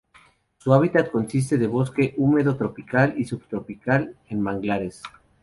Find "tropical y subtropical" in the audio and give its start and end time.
2.57-4.17